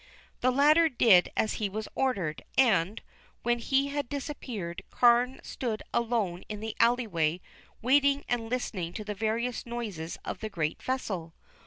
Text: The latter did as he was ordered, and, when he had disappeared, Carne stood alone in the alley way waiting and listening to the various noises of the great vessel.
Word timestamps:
The 0.39 0.49
latter 0.49 0.89
did 0.89 1.31
as 1.37 1.53
he 1.61 1.69
was 1.69 1.87
ordered, 1.93 2.43
and, 2.57 3.03
when 3.43 3.59
he 3.59 3.89
had 3.89 4.09
disappeared, 4.09 4.81
Carne 4.89 5.39
stood 5.43 5.83
alone 5.93 6.43
in 6.49 6.59
the 6.59 6.75
alley 6.79 7.05
way 7.05 7.39
waiting 7.83 8.25
and 8.27 8.49
listening 8.49 8.93
to 8.93 9.03
the 9.03 9.13
various 9.13 9.63
noises 9.63 10.17
of 10.25 10.39
the 10.39 10.49
great 10.49 10.81
vessel. 10.81 11.35